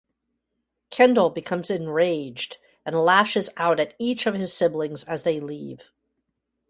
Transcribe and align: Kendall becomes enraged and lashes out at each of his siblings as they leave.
Kendall 0.89 1.29
becomes 1.29 1.69
enraged 1.69 2.57
and 2.87 2.97
lashes 2.97 3.51
out 3.55 3.79
at 3.79 3.93
each 3.99 4.25
of 4.25 4.33
his 4.33 4.51
siblings 4.51 5.03
as 5.03 5.21
they 5.21 5.39
leave. 5.39 5.91